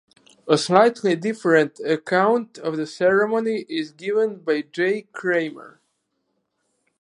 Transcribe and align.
A 0.47 0.57
slightly 0.57 1.15
different 1.15 1.79
account 1.81 2.57
of 2.57 2.75
the 2.75 2.87
ceremony 2.87 3.67
is 3.69 3.91
given 3.91 4.37
by 4.39 4.63
J. 4.63 5.07
Kreemer. 5.13 5.77